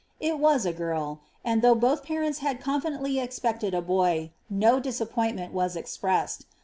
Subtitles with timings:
[0.19, 5.53] It was a girl; and, though both parents had confidently expected a boy, no disappointment
[5.53, 6.47] was expressed.